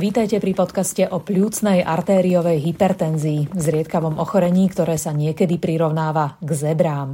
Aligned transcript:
Vítajte 0.00 0.40
pri 0.40 0.56
podcaste 0.56 1.04
o 1.12 1.20
pľúcnej 1.20 1.84
artériovej 1.84 2.64
hypertenzii, 2.72 3.52
zriedkavom 3.52 4.16
ochorení, 4.16 4.64
ktoré 4.72 4.96
sa 4.96 5.12
niekedy 5.12 5.60
prirovnáva 5.60 6.40
k 6.40 6.50
zebrám. 6.56 7.12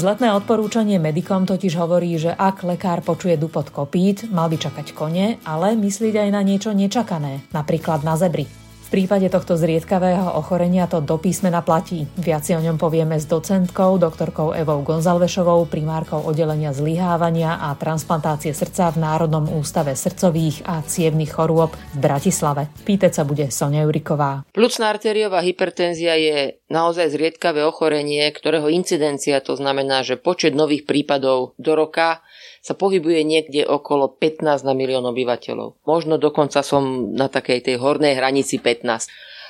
Zletné 0.00 0.32
odporúčanie 0.32 0.96
medikom 0.96 1.44
totiž 1.44 1.76
hovorí, 1.76 2.16
že 2.16 2.32
ak 2.32 2.64
lekár 2.64 3.04
počuje 3.04 3.36
dupot 3.36 3.68
kopít, 3.68 4.24
mal 4.32 4.48
by 4.48 4.56
čakať 4.56 4.96
kone, 4.96 5.44
ale 5.44 5.76
myslieť 5.76 6.24
aj 6.24 6.28
na 6.32 6.40
niečo 6.40 6.72
nečakané, 6.72 7.44
napríklad 7.52 8.00
na 8.00 8.16
zebry. 8.16 8.48
V 8.88 9.04
prípade 9.04 9.28
tohto 9.28 9.60
zriedkavého 9.60 10.40
ochorenia 10.40 10.88
to 10.88 11.04
do 11.04 11.20
písmena 11.20 11.60
platí. 11.60 12.08
Viac 12.16 12.40
si 12.40 12.56
o 12.56 12.64
ňom 12.64 12.80
povieme 12.80 13.20
s 13.20 13.28
docentkou, 13.28 14.00
doktorkou 14.00 14.56
Evou 14.56 14.80
Gonzalvešovou, 14.80 15.68
primárkou 15.68 16.24
oddelenia 16.24 16.72
zlyhávania 16.72 17.60
a 17.68 17.76
transplantácie 17.76 18.56
srdca 18.56 18.88
v 18.88 19.04
Národnom 19.04 19.44
ústave 19.60 19.92
srdcových 19.92 20.64
a 20.64 20.80
cievnych 20.80 21.28
chorôb 21.28 21.76
v 21.92 21.96
Bratislave. 22.00 22.72
Pýtať 22.88 23.20
sa 23.20 23.28
bude 23.28 23.52
Sonia 23.52 23.84
Juriková. 23.84 24.48
Pľucná 24.56 24.88
arteriová 24.88 25.44
hypertenzia 25.44 26.16
je 26.16 26.56
naozaj 26.72 27.12
zriedkavé 27.12 27.68
ochorenie, 27.68 28.24
ktorého 28.32 28.72
incidencia, 28.72 29.44
to 29.44 29.52
znamená, 29.52 30.00
že 30.00 30.16
počet 30.16 30.56
nových 30.56 30.88
prípadov 30.88 31.52
do 31.60 31.76
roka 31.76 32.24
sa 32.58 32.76
pohybuje 32.76 33.22
niekde 33.24 33.62
okolo 33.64 34.12
15 34.12 34.66
na 34.66 34.74
milión 34.76 35.06
obyvateľov. 35.08 35.78
Možno 35.88 36.20
dokonca 36.20 36.60
som 36.60 37.14
na 37.14 37.30
takej 37.30 37.64
tej 37.64 37.76
hornej 37.80 38.18
hranici 38.18 38.58
15. 38.60 38.77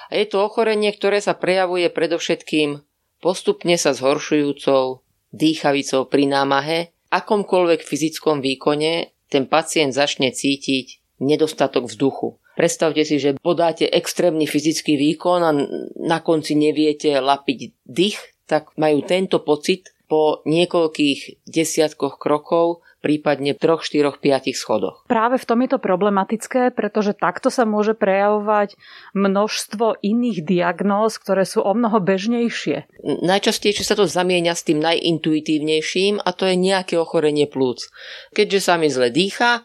A 0.08 0.12
je 0.16 0.24
to 0.24 0.40
ochorenie, 0.40 0.88
ktoré 0.94 1.20
sa 1.20 1.36
prejavuje 1.36 1.88
predovšetkým 1.92 2.80
postupne 3.18 3.74
sa 3.74 3.92
zhoršujúcou 3.94 5.02
dýchavicou 5.34 6.08
pri 6.08 6.24
námahe, 6.30 6.78
akomkoľvek 7.12 7.80
fyzickom 7.84 8.40
výkone 8.40 9.12
ten 9.28 9.44
pacient 9.44 9.92
začne 9.92 10.32
cítiť 10.32 11.20
nedostatok 11.20 11.90
vzduchu. 11.90 12.40
Predstavte 12.56 13.06
si, 13.06 13.22
že 13.22 13.38
podáte 13.38 13.86
extrémny 13.86 14.48
fyzický 14.48 14.98
výkon 14.98 15.40
a 15.44 15.52
na 16.00 16.18
konci 16.24 16.58
neviete 16.58 17.14
lapiť 17.14 17.86
dých, 17.86 18.18
tak 18.50 18.74
majú 18.74 19.04
tento 19.06 19.44
pocit 19.44 19.94
po 20.08 20.40
niekoľkých 20.48 21.44
desiatkoch 21.44 22.16
krokov 22.16 22.82
prípadne 22.98 23.54
3, 23.54 23.78
4, 23.80 24.18
5 24.18 24.52
schodoch. 24.54 25.06
Práve 25.06 25.38
v 25.38 25.46
tom 25.46 25.58
je 25.62 25.70
to 25.74 25.78
problematické, 25.78 26.74
pretože 26.74 27.14
takto 27.14 27.48
sa 27.48 27.62
môže 27.62 27.94
prejavovať 27.94 28.74
množstvo 29.14 30.02
iných 30.02 30.42
diagnóz, 30.42 31.16
ktoré 31.22 31.46
sú 31.46 31.62
o 31.62 31.72
mnoho 31.74 32.02
bežnejšie. 32.02 32.90
Najčastejšie 33.02 33.84
sa 33.86 33.94
to 33.94 34.10
zamieňa 34.10 34.52
s 34.54 34.66
tým 34.66 34.82
najintuitívnejším 34.82 36.22
a 36.22 36.30
to 36.34 36.50
je 36.50 36.58
nejaké 36.58 36.98
ochorenie 36.98 37.46
plúc. 37.46 37.86
Keďže 38.34 38.60
sa 38.60 38.74
mi 38.76 38.90
zle 38.90 39.14
dýcha, 39.14 39.62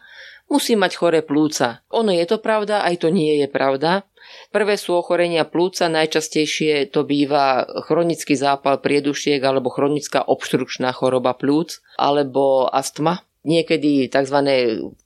musí 0.54 0.78
mať 0.78 0.94
chore 0.94 1.20
plúca. 1.26 1.82
Ono 1.90 2.14
je 2.14 2.22
to 2.30 2.38
pravda, 2.38 2.86
aj 2.86 3.02
to 3.02 3.10
nie 3.10 3.42
je 3.42 3.50
pravda. 3.50 4.06
Prvé 4.54 4.78
sú 4.78 4.94
ochorenia 4.94 5.42
plúca, 5.42 5.90
najčastejšie 5.90 6.94
to 6.94 7.02
býva 7.02 7.66
chronický 7.90 8.38
zápal 8.38 8.78
priedušiek 8.78 9.42
alebo 9.42 9.74
chronická 9.74 10.22
obštrukčná 10.22 10.94
choroba 10.94 11.34
plúc 11.34 11.82
alebo 11.98 12.70
astma. 12.70 13.26
Niekedy 13.44 14.08
tzv. 14.08 14.38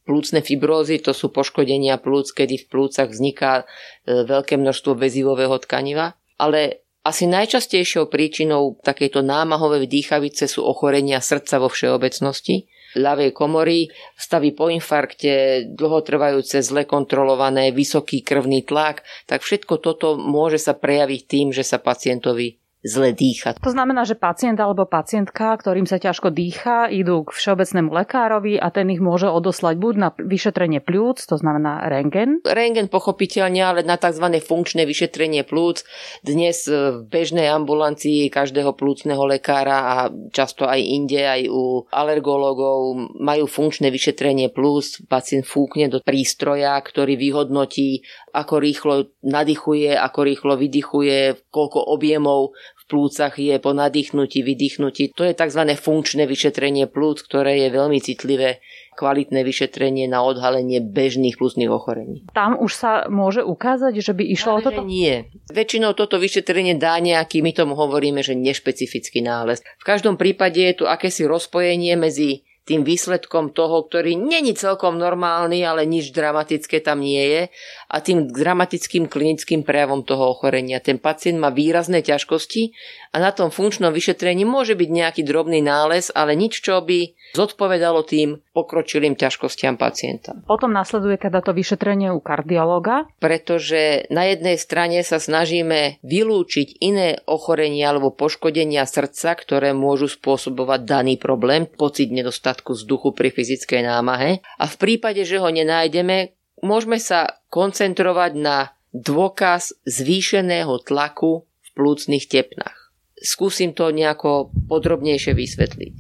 plúcne 0.06 0.41
fibrózy, 0.47 1.03
to 1.03 1.10
sú 1.10 1.34
poškodenia 1.34 1.98
plúc, 1.98 2.30
kedy 2.30 2.62
v 2.62 2.69
plúcach 2.70 3.10
vzniká 3.10 3.66
e, 4.06 4.22
veľké 4.22 4.54
množstvo 4.54 4.94
väzivového 4.94 5.59
tkaniva. 5.59 6.15
Ale 6.38 6.86
asi 7.03 7.26
najčastejšou 7.26 8.06
príčinou 8.06 8.78
takejto 8.78 9.26
námahovej 9.26 9.91
dýchavice 9.91 10.47
sú 10.47 10.62
ochorenia 10.62 11.19
srdca 11.19 11.59
vo 11.59 11.66
všeobecnosti 11.66 12.70
ľavej 12.97 13.37
komory, 13.37 13.91
stavy 14.16 14.54
po 14.54 14.71
infarkte, 14.72 15.66
dlhotrvajúce, 15.75 16.62
zle 16.62 16.87
kontrolované, 16.88 17.75
vysoký 17.75 18.22
krvný 18.22 18.65
tlak, 18.65 19.04
tak 19.28 19.44
všetko 19.44 19.82
toto 19.82 20.16
môže 20.16 20.62
sa 20.62 20.72
prejaviť 20.72 21.21
tým, 21.27 21.47
že 21.50 21.66
sa 21.66 21.82
pacientovi 21.82 22.56
zle 22.87 23.11
dýchať. 23.11 23.59
To 23.59 23.75
znamená, 23.75 24.06
že 24.06 24.15
pacient 24.15 24.55
alebo 24.62 24.87
pacientka, 24.87 25.59
ktorým 25.59 25.84
sa 25.84 25.99
ťažko 25.99 26.31
dýcha, 26.31 26.87
idú 26.94 27.27
k 27.27 27.34
všeobecnému 27.34 27.91
lekárovi 27.91 28.55
a 28.55 28.71
ten 28.71 28.87
ich 28.94 29.03
môže 29.03 29.27
odoslať 29.27 29.75
buď 29.83 29.94
na 29.99 30.09
vyšetrenie 30.15 30.78
plúc, 30.78 31.19
to 31.27 31.34
znamená 31.34 31.91
rengen. 31.91 32.39
Rengen 32.47 32.87
pochopiteľne, 32.87 33.59
ale 33.59 33.81
na 33.83 33.99
tzv. 33.99 34.22
funkčné 34.39 34.87
vyšetrenie 34.87 35.43
plúc. 35.43 35.83
Dnes 36.22 36.71
v 36.71 37.03
bežnej 37.03 37.50
ambulancii 37.50 38.31
každého 38.31 38.78
plúcneho 38.78 39.27
lekára 39.27 39.78
a 39.83 39.97
často 40.31 40.62
aj 40.62 40.78
inde, 40.78 41.19
aj 41.19 41.50
u 41.50 41.83
alergológov 41.91 42.95
majú 43.19 43.50
funkčné 43.50 43.91
vyšetrenie 43.91 44.55
plúc. 44.55 45.03
Pacient 45.10 45.43
fúkne 45.43 45.91
do 45.91 45.99
prístroja, 45.99 46.78
ktorý 46.78 47.19
vyhodnotí, 47.19 48.06
ako 48.31 48.55
rýchlo 48.62 48.95
nadýchuje, 49.27 49.99
ako 49.99 50.21
rýchlo 50.22 50.55
vydychuje, 50.55 51.50
koľko 51.50 51.91
objemov 51.91 52.55
plúcach 52.88 53.37
je 53.37 53.60
po 53.60 53.76
nadýchnutí, 53.76 54.41
vydýchnutí. 54.41 55.12
To 55.15 55.28
je 55.28 55.37
tzv. 55.37 55.62
funkčné 55.76 56.25
vyšetrenie 56.25 56.88
plúc, 56.88 57.21
ktoré 57.21 57.60
je 57.60 57.69
veľmi 57.69 58.00
citlivé 58.00 58.65
kvalitné 58.99 59.47
vyšetrenie 59.47 60.10
na 60.10 60.26
odhalenie 60.26 60.82
bežných 60.82 61.38
plúcnych 61.38 61.71
ochorení. 61.71 62.27
Tam 62.34 62.59
už 62.59 62.72
sa 62.75 62.93
môže 63.06 63.47
ukázať, 63.47 64.03
že 64.03 64.10
by 64.10 64.25
išlo 64.27 64.59
o 64.59 64.65
toto? 64.65 64.82
Nie. 64.82 65.31
Väčšinou 65.54 65.94
toto 65.94 66.19
vyšetrenie 66.19 66.75
dá 66.75 66.98
nejaký, 66.98 67.38
my 67.38 67.54
tomu 67.54 67.78
hovoríme, 67.78 68.27
že 68.27 68.34
nešpecifický 68.34 69.22
nález. 69.22 69.62
V 69.78 69.84
každom 69.87 70.19
prípade 70.19 70.59
je 70.59 70.82
tu 70.82 70.84
akési 70.91 71.31
rozpojenie 71.31 71.94
medzi 71.94 72.47
tým 72.68 72.84
výsledkom 72.84 73.56
toho, 73.56 73.88
ktorý 73.88 74.12
není 74.20 74.52
celkom 74.52 75.00
normálny, 75.00 75.64
ale 75.64 75.88
nič 75.88 76.12
dramatické 76.12 76.84
tam 76.84 77.00
nie 77.00 77.24
je 77.24 77.42
a 77.88 77.96
tým 78.04 78.28
dramatickým 78.28 79.08
klinickým 79.08 79.64
prejavom 79.64 80.04
toho 80.04 80.36
ochorenia. 80.36 80.76
Ten 80.84 81.00
pacient 81.00 81.40
má 81.40 81.48
výrazné 81.48 82.04
ťažkosti 82.04 82.76
a 83.18 83.26
na 83.26 83.34
tom 83.34 83.50
funkčnom 83.50 83.90
vyšetrení 83.90 84.46
môže 84.46 84.78
byť 84.78 84.86
nejaký 84.94 85.22
drobný 85.26 85.58
nález, 85.58 86.14
ale 86.14 86.38
nič, 86.38 86.62
čo 86.62 86.78
by 86.78 87.18
zodpovedalo 87.34 88.06
tým 88.06 88.38
pokročilým 88.54 89.18
ťažkostiam 89.18 89.74
pacienta. 89.74 90.38
Potom 90.46 90.70
nasleduje 90.70 91.18
teda 91.18 91.42
to 91.42 91.50
vyšetrenie 91.50 92.14
u 92.14 92.22
kardiologa. 92.22 93.10
Pretože 93.18 94.06
na 94.14 94.30
jednej 94.30 94.54
strane 94.54 95.02
sa 95.02 95.18
snažíme 95.18 95.98
vylúčiť 96.06 96.78
iné 96.78 97.18
ochorenia 97.26 97.90
alebo 97.90 98.14
poškodenia 98.14 98.86
srdca, 98.86 99.34
ktoré 99.34 99.74
môžu 99.74 100.06
spôsobovať 100.06 100.86
daný 100.86 101.18
problém, 101.18 101.66
pocit 101.66 102.14
nedostatku 102.14 102.78
vzduchu 102.78 103.18
pri 103.18 103.34
fyzickej 103.34 103.82
námahe. 103.82 104.46
A 104.62 104.70
v 104.70 104.76
prípade, 104.78 105.26
že 105.26 105.42
ho 105.42 105.50
nenájdeme, 105.50 106.38
môžeme 106.62 107.02
sa 107.02 107.42
koncentrovať 107.50 108.32
na 108.38 108.78
dôkaz 108.94 109.74
zvýšeného 109.90 110.86
tlaku 110.86 111.42
v 111.44 111.68
plúcnych 111.74 112.30
tepnách. 112.30 112.78
Skúsim 113.18 113.74
to 113.74 113.90
nejako 113.90 114.54
podrobnejšie 114.70 115.34
vysvetliť. 115.34 115.94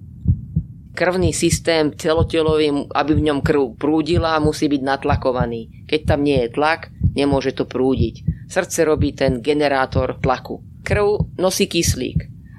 Krvný 0.94 1.30
systém 1.30 1.94
celotelový, 1.94 2.90
aby 2.90 3.12
v 3.14 3.24
ňom 3.30 3.38
krv 3.38 3.78
prúdila, 3.78 4.42
musí 4.42 4.66
byť 4.66 4.82
natlakovaný. 4.82 5.86
Keď 5.86 6.00
tam 6.02 6.26
nie 6.26 6.42
je 6.42 6.54
tlak, 6.54 6.90
nemôže 7.14 7.54
to 7.54 7.70
prúdiť. 7.70 8.26
Srdce 8.50 8.82
robí 8.82 9.14
ten 9.14 9.38
generátor 9.38 10.18
tlaku. 10.18 10.62
Krv 10.82 11.38
nosí 11.38 11.70
kyslík 11.70 12.18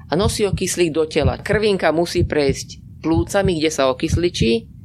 a 0.10 0.16
nosí 0.16 0.48
ho 0.48 0.56
kyslík 0.56 0.96
do 0.96 1.04
tela. 1.04 1.36
Krvinka 1.42 1.92
musí 1.92 2.24
prejsť 2.24 3.02
plúcami, 3.04 3.60
kde 3.60 3.72
sa 3.72 3.92
okysličí 3.92 4.79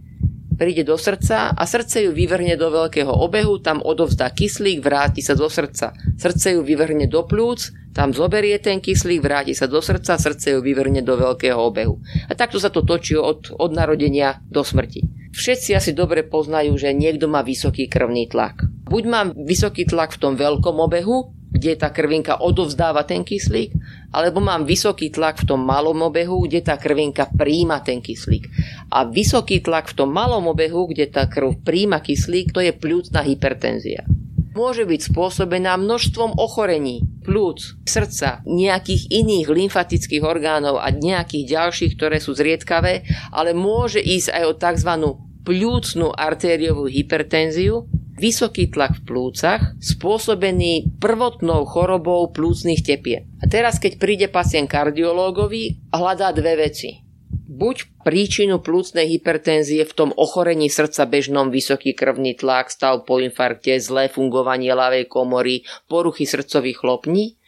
príde 0.55 0.87
do 0.87 0.95
srdca 0.95 1.53
a 1.53 1.63
srdce 1.67 2.07
ju 2.07 2.11
vyvrhne 2.15 2.55
do 2.55 2.71
veľkého 2.71 3.11
obehu, 3.11 3.61
tam 3.61 3.83
odovzdá 3.83 4.31
kyslík, 4.31 4.81
vráti 4.81 5.21
sa 5.21 5.35
do 5.35 5.51
srdca. 5.51 5.93
Srdce 6.17 6.57
ju 6.57 6.61
vyvrhne 6.63 7.07
do 7.11 7.27
plúc, 7.27 7.75
tam 7.95 8.11
zoberie 8.11 8.59
ten 8.59 8.83
kyslík, 8.83 9.23
vráti 9.23 9.55
sa 9.55 9.71
do 9.71 9.79
srdca, 9.79 10.19
srdce 10.19 10.59
ju 10.59 10.61
vyvrhne 10.63 11.07
do 11.07 11.15
veľkého 11.15 11.59
obehu. 11.59 12.03
A 12.27 12.35
takto 12.35 12.59
sa 12.59 12.71
to 12.71 12.83
točí 12.83 13.15
od, 13.15 13.55
od 13.55 13.71
narodenia 13.71 14.43
do 14.51 14.67
smrti. 14.67 15.31
Všetci 15.35 15.75
asi 15.75 15.91
dobre 15.95 16.23
poznajú, 16.23 16.79
že 16.79 16.95
niekto 16.95 17.27
má 17.27 17.43
vysoký 17.43 17.91
krvný 17.91 18.31
tlak. 18.31 18.67
Buď 18.87 19.03
mám 19.11 19.29
vysoký 19.35 19.87
tlak 19.87 20.15
v 20.15 20.21
tom 20.23 20.35
veľkom 20.39 20.79
obehu, 20.79 21.35
kde 21.55 21.79
tá 21.79 21.95
krvinka 21.95 22.43
odovzdáva 22.43 23.07
ten 23.07 23.23
kyslík, 23.23 23.71
alebo 24.11 24.43
mám 24.43 24.67
vysoký 24.67 25.15
tlak 25.15 25.47
v 25.47 25.55
tom 25.55 25.63
malom 25.63 26.03
obehu, 26.03 26.51
kde 26.51 26.67
tá 26.67 26.75
krvinka 26.75 27.31
príjma 27.31 27.79
ten 27.87 28.03
kyslík. 28.03 28.51
A 28.91 29.07
vysoký 29.07 29.63
tlak 29.63 29.95
v 29.95 30.03
tom 30.03 30.11
malom 30.11 30.51
obehu, 30.51 30.91
kde 30.91 31.07
tá 31.07 31.31
krv 31.31 31.63
príjma 31.63 32.03
kyslík, 32.03 32.51
to 32.51 32.59
je 32.59 32.75
pľúcna 32.75 33.23
hypertenzia. 33.23 34.03
Môže 34.55 34.87
byť 34.87 35.11
spôsobená 35.11 35.75
množstvom 35.75 36.39
ochorení 36.39 37.03
plúc, 37.27 37.75
srdca, 37.83 38.43
nejakých 38.47 39.11
iných 39.11 39.51
lymfatických 39.51 40.23
orgánov 40.23 40.79
a 40.79 40.95
nejakých 40.95 41.59
ďalších, 41.59 41.93
ktoré 41.99 42.23
sú 42.23 42.39
zriedkavé, 42.39 43.03
ale 43.35 43.51
môže 43.51 43.99
ísť 43.99 44.31
aj 44.31 44.45
o 44.47 44.55
tzv. 44.55 44.91
pľúcnú 45.43 46.15
artériovú 46.15 46.87
hypertenziu, 46.87 47.91
vysoký 48.19 48.71
tlak 48.71 49.03
v 49.03 49.05
plúcach 49.07 49.63
spôsobený 49.83 50.99
prvotnou 51.03 51.67
chorobou 51.67 52.31
plúcnych 52.31 52.83
tepien. 52.83 53.27
A 53.43 53.51
teraz, 53.51 53.79
keď 53.83 53.99
príde 53.99 54.27
pacient 54.31 54.71
kardiológovi, 54.71 55.91
hľadá 55.95 56.31
dve 56.35 56.69
veci. 56.71 57.05
Buď 57.55 58.03
príčinu 58.03 58.59
plúcnej 58.59 59.07
hypertenzie 59.07 59.87
v 59.87 59.95
tom 59.95 60.11
ochorení 60.19 60.67
srdca 60.67 61.07
bežnom 61.07 61.55
vysoký 61.55 61.95
krvný 61.95 62.35
tlak, 62.35 62.67
stav 62.67 63.07
po 63.07 63.23
infarkte, 63.23 63.79
zlé 63.79 64.11
fungovanie 64.11 64.75
ľavej 64.75 65.07
komory, 65.07 65.63
poruchy 65.87 66.27
srdcových 66.27 66.83
chlopní, 66.83 67.39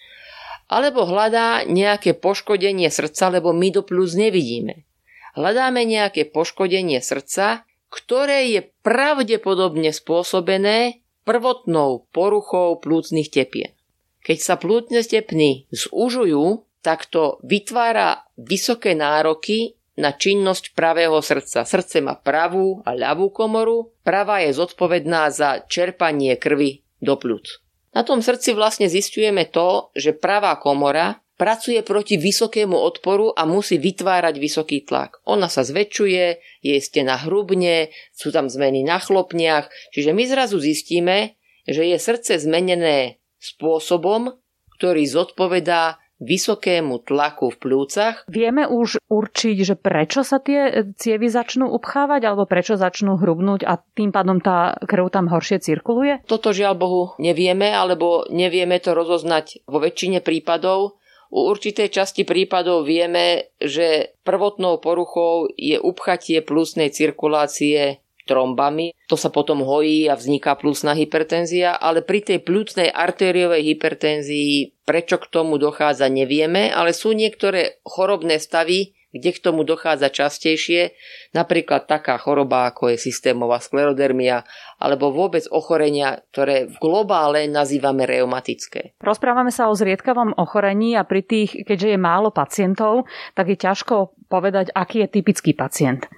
alebo 0.70 1.06
hľadá 1.06 1.66
nejaké 1.66 2.14
poškodenie 2.14 2.86
srdca, 2.86 3.34
lebo 3.34 3.50
my 3.50 3.74
do 3.74 3.82
plúc 3.82 4.14
nevidíme. 4.14 4.86
Hľadáme 5.34 5.82
nejaké 5.82 6.30
poškodenie 6.30 7.02
srdca, 7.02 7.65
ktoré 7.88 8.50
je 8.50 8.60
pravdepodobne 8.82 9.94
spôsobené 9.94 11.04
prvotnou 11.26 12.06
poruchou 12.14 12.78
plúcnych 12.78 13.30
tepien. 13.30 13.74
Keď 14.22 14.38
sa 14.42 14.54
plúcne 14.58 15.02
tepny 15.02 15.70
zúžujú, 15.70 16.66
tak 16.82 17.06
to 17.10 17.42
vytvára 17.42 18.26
vysoké 18.38 18.94
nároky 18.94 19.74
na 19.98 20.14
činnosť 20.14 20.76
pravého 20.76 21.18
srdca. 21.18 21.66
Srdce 21.66 22.04
má 22.04 22.14
pravú 22.14 22.84
a 22.86 22.94
ľavú 22.94 23.32
komoru, 23.32 23.90
pravá 24.06 24.44
je 24.44 24.54
zodpovedná 24.54 25.32
za 25.32 25.64
čerpanie 25.66 26.36
krvi 26.36 26.84
do 27.00 27.16
plúc. 27.16 27.64
Na 27.96 28.04
tom 28.04 28.20
srdci 28.20 28.52
vlastne 28.52 28.92
zistujeme 28.92 29.48
to, 29.48 29.88
že 29.96 30.12
pravá 30.12 30.60
komora 30.60 31.16
pracuje 31.36 31.80
proti 31.84 32.16
vysokému 32.16 32.74
odporu 32.74 33.30
a 33.32 33.44
musí 33.44 33.76
vytvárať 33.76 34.34
vysoký 34.40 34.82
tlak. 34.82 35.20
Ona 35.28 35.52
sa 35.52 35.62
zväčšuje, 35.62 36.24
je 36.64 36.76
stena 36.80 37.20
hrubne, 37.20 37.92
sú 38.16 38.32
tam 38.32 38.48
zmeny 38.48 38.82
na 38.82 38.96
chlopniach, 38.98 39.68
čiže 39.92 40.16
my 40.16 40.24
zrazu 40.24 40.56
zistíme, 40.58 41.36
že 41.68 41.84
je 41.84 41.96
srdce 42.00 42.40
zmenené 42.40 43.20
spôsobom, 43.36 44.34
ktorý 44.76 45.04
zodpovedá 45.04 46.00
vysokému 46.16 47.04
tlaku 47.04 47.52
v 47.52 47.60
plúcach. 47.60 48.24
Vieme 48.24 48.64
už 48.64 49.04
určiť, 49.04 49.56
že 49.60 49.76
prečo 49.76 50.24
sa 50.24 50.40
tie 50.40 50.88
cievy 50.96 51.28
začnú 51.28 51.68
upchávať 51.68 52.24
alebo 52.24 52.48
prečo 52.48 52.80
začnú 52.80 53.20
hrubnúť 53.20 53.68
a 53.68 53.76
tým 53.76 54.16
pádom 54.16 54.40
tá 54.40 54.80
krv 54.80 55.12
tam 55.12 55.28
horšie 55.28 55.60
cirkuluje? 55.60 56.24
Toto 56.24 56.56
žiaľ 56.56 56.74
Bohu 56.76 57.02
nevieme, 57.20 57.68
alebo 57.68 58.24
nevieme 58.32 58.80
to 58.80 58.96
rozoznať 58.96 59.68
vo 59.68 59.76
väčšine 59.76 60.24
prípadov. 60.24 60.96
U 61.36 61.52
určitej 61.52 61.92
časti 61.92 62.24
prípadov 62.24 62.88
vieme, 62.88 63.52
že 63.60 64.16
prvotnou 64.24 64.80
poruchou 64.80 65.52
je 65.52 65.76
upchatie 65.76 66.40
plusnej 66.40 66.88
cirkulácie 66.88 68.00
trombami. 68.24 68.96
To 69.12 69.20
sa 69.20 69.28
potom 69.28 69.60
hojí 69.60 70.08
a 70.08 70.16
vzniká 70.16 70.56
plusná 70.56 70.96
hypertenzia, 70.96 71.76
ale 71.76 72.00
pri 72.00 72.24
tej 72.24 72.40
plúcnej 72.40 72.88
artériovej 72.88 73.68
hypertenzii 73.68 74.80
prečo 74.88 75.20
k 75.20 75.28
tomu 75.28 75.60
dochádza 75.60 76.08
nevieme, 76.08 76.72
ale 76.72 76.96
sú 76.96 77.12
niektoré 77.12 77.84
chorobné 77.84 78.40
stavy, 78.40 78.95
kde 79.14 79.30
k 79.32 79.42
tomu 79.42 79.62
dochádza 79.62 80.10
častejšie, 80.12 80.94
napríklad 81.32 81.86
taká 81.86 82.18
choroba 82.18 82.68
ako 82.70 82.94
je 82.94 82.98
systémová 82.98 83.62
sklerodermia 83.62 84.44
alebo 84.76 85.14
vôbec 85.14 85.46
ochorenia, 85.48 86.20
ktoré 86.34 86.68
v 86.68 86.76
globále 86.82 87.48
nazývame 87.48 88.04
reumatické. 88.04 88.98
Rozprávame 89.00 89.54
sa 89.54 89.70
o 89.70 89.74
zriedkavom 89.74 90.36
ochorení 90.36 90.98
a 90.98 91.06
pri 91.06 91.24
tých, 91.24 91.64
keďže 91.64 91.96
je 91.96 91.98
málo 91.98 92.28
pacientov, 92.34 93.08
tak 93.32 93.48
je 93.52 93.56
ťažko 93.56 94.16
povedať, 94.26 94.74
aký 94.74 95.06
je 95.06 95.08
typický 95.08 95.54
pacient. 95.54 96.10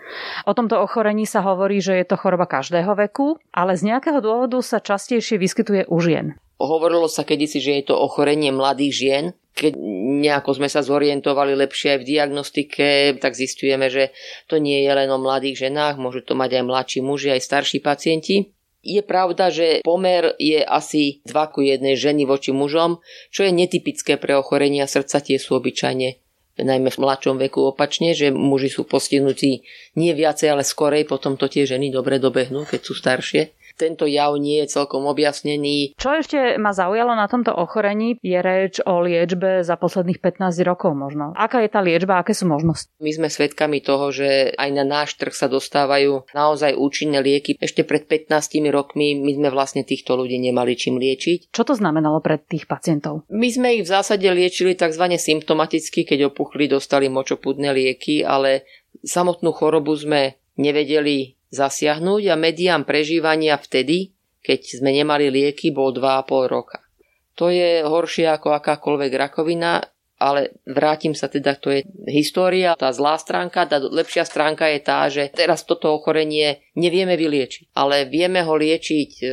O 0.49 0.57
tomto 0.57 0.81
ochorení 0.81 1.29
sa 1.29 1.45
hovorí, 1.45 1.79
že 1.79 2.01
je 2.01 2.07
to 2.09 2.17
choroba 2.17 2.49
každého 2.49 2.97
veku, 2.97 3.37
ale 3.53 3.77
z 3.77 3.95
nejakého 3.95 4.19
dôvodu 4.25 4.59
sa 4.65 4.81
častejšie 4.81 5.37
vyskytuje 5.37 5.87
u 5.87 5.97
žien. 6.01 6.27
Hovorilo 6.59 7.07
sa 7.07 7.23
kedysi, 7.23 7.63
že 7.63 7.79
je 7.79 7.85
to 7.87 7.95
ochorenie 7.95 8.51
mladých 8.51 8.93
žien. 8.93 9.25
Keď 9.59 9.75
nejako 10.23 10.63
sme 10.63 10.71
sa 10.71 10.87
zorientovali 10.87 11.59
lepšie 11.59 11.99
aj 11.99 12.01
v 12.01 12.09
diagnostike, 12.15 12.87
tak 13.19 13.35
zistujeme, 13.35 13.91
že 13.91 14.15
to 14.47 14.63
nie 14.63 14.87
je 14.87 14.93
len 14.95 15.11
o 15.11 15.19
mladých 15.19 15.67
ženách, 15.67 15.99
môžu 15.99 16.23
to 16.23 16.39
mať 16.39 16.63
aj 16.63 16.65
mladší 16.65 17.01
muži, 17.03 17.35
aj 17.35 17.43
starší 17.43 17.83
pacienti. 17.83 18.55
Je 18.87 19.03
pravda, 19.03 19.51
že 19.51 19.83
pomer 19.83 20.39
je 20.39 20.63
asi 20.63 21.19
2 21.27 21.35
ku 21.51 21.67
1 21.67 21.83
ženy 21.99 22.23
voči 22.23 22.55
mužom, 22.55 23.03
čo 23.35 23.43
je 23.43 23.51
netypické 23.51 24.15
pre 24.15 24.39
ochorenia 24.39 24.87
srdca, 24.87 25.19
tie 25.19 25.43
sú 25.43 25.59
obyčajne 25.59 26.23
najmä 26.65 26.91
v 26.91 26.99
mladšom 26.99 27.39
veku 27.39 27.71
opačne, 27.71 28.15
že 28.19 28.35
muži 28.35 28.71
sú 28.71 28.83
postihnutí 28.83 29.63
nie 29.95 30.13
viacej, 30.15 30.51
ale 30.51 30.67
skorej, 30.67 31.07
potom 31.07 31.39
to 31.39 31.47
tie 31.47 31.63
ženy 31.63 31.95
dobre 31.95 32.19
dobehnú, 32.19 32.67
keď 32.67 32.81
sú 32.83 32.99
staršie 32.99 33.55
tento 33.79 34.05
jav 34.11 34.35
nie 34.37 34.67
je 34.67 34.75
celkom 34.75 35.07
objasnený. 35.07 35.95
Čo 35.95 36.19
ešte 36.19 36.59
ma 36.59 36.75
zaujalo 36.75 37.15
na 37.15 37.31
tomto 37.31 37.55
ochorení, 37.55 38.19
je 38.19 38.39
reč 38.43 38.83
o 38.83 38.99
liečbe 38.99 39.63
za 39.63 39.79
posledných 39.79 40.19
15 40.19 40.51
rokov 40.67 40.99
možno. 40.99 41.31
Aká 41.39 41.63
je 41.63 41.71
tá 41.71 41.79
liečba, 41.79 42.19
aké 42.19 42.35
sú 42.35 42.51
možnosti? 42.51 42.91
My 42.99 43.15
sme 43.15 43.31
svedkami 43.31 43.79
toho, 43.79 44.11
že 44.11 44.51
aj 44.59 44.71
na 44.75 44.83
náš 44.83 45.15
trh 45.15 45.31
sa 45.31 45.47
dostávajú 45.47 46.27
naozaj 46.35 46.75
účinné 46.75 47.23
lieky. 47.23 47.55
Ešte 47.63 47.87
pred 47.87 48.11
15 48.11 48.59
rokmi 48.75 49.15
my 49.15 49.33
sme 49.39 49.49
vlastne 49.55 49.87
týchto 49.87 50.19
ľudí 50.19 50.43
nemali 50.43 50.75
čím 50.75 50.99
liečiť. 50.99 51.55
Čo 51.55 51.63
to 51.63 51.75
znamenalo 51.79 52.19
pre 52.19 52.43
tých 52.43 52.67
pacientov? 52.67 53.23
My 53.31 53.47
sme 53.47 53.79
ich 53.79 53.87
v 53.87 53.93
zásade 53.95 54.27
liečili 54.27 54.75
tzv. 54.75 55.05
symptomaticky, 55.15 56.03
keď 56.03 56.35
opuchli, 56.35 56.67
dostali 56.67 57.07
močopudné 57.07 57.71
lieky, 57.71 58.27
ale 58.27 58.67
samotnú 59.07 59.55
chorobu 59.55 59.95
sme 59.95 60.35
nevedeli 60.59 61.38
zasiahnuť 61.51 62.23
a 62.33 62.35
medián 62.37 62.85
prežívania 62.85 63.57
vtedy, 63.57 64.13
keď 64.45 64.81
sme 64.81 64.91
nemali 64.93 65.29
lieky, 65.33 65.73
bol 65.73 65.93
2,5 65.93 66.49
roka. 66.49 66.79
To 67.39 67.53
je 67.53 67.87
horšie 67.87 68.27
ako 68.27 68.57
akákoľvek 68.59 69.13
rakovina, 69.15 69.79
ale 70.19 70.59
vrátim 70.67 71.15
sa 71.15 71.31
teda, 71.31 71.55
to 71.55 71.71
je 71.71 71.87
história, 72.11 72.75
tá 72.75 72.91
zlá 72.91 73.15
stránka, 73.23 73.71
tá 73.71 73.79
lepšia 73.79 74.27
stránka 74.27 74.67
je 74.67 74.81
tá, 74.83 75.07
že 75.07 75.31
teraz 75.31 75.63
toto 75.63 75.95
ochorenie 75.95 76.59
nevieme 76.75 77.15
vyliečiť, 77.15 77.71
ale 77.79 78.11
vieme 78.11 78.43
ho 78.43 78.59
liečiť 78.59 79.11
e, 79.23 79.25